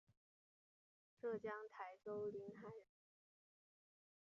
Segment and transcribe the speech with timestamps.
[1.21, 2.87] 浙江台州临海人。